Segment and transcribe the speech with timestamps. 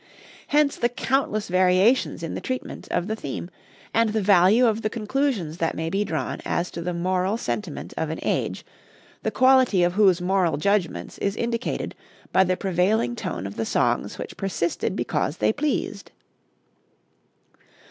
[0.47, 3.51] Hence the countless variations in the treatment of the theme,
[3.93, 7.93] and the value of the conclusions that may be drawn as to the moral sentiment
[7.97, 8.65] of an age,
[9.21, 11.93] the quality of whose moral judgments is indicated
[12.31, 16.09] by the prevailing tone of the songs which persisted because they pleased.